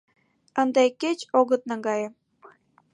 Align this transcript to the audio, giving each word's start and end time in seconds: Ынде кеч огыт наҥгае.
Ынде 0.61 0.83
кеч 1.01 1.19
огыт 1.39 1.61
наҥгае. 1.69 2.07